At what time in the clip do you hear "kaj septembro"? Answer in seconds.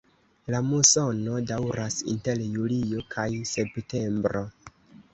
3.15-4.47